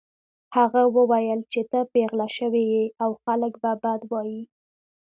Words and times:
هغه 0.55 0.81
وویل 0.97 1.39
چې 1.53 1.61
ته 1.71 1.79
پیغله 1.93 2.27
شوې 2.37 2.63
يې 2.73 2.83
او 3.03 3.09
خلک 3.23 3.53
به 3.61 3.71
بد 3.83 4.01
وايي 4.11 4.41